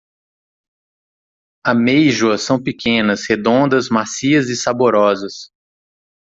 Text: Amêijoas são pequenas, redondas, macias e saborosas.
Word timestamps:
Amêijoas 1.63 2.41
são 2.41 2.59
pequenas, 2.59 3.27
redondas, 3.29 3.87
macias 3.87 4.49
e 4.49 4.55
saborosas. 4.55 5.51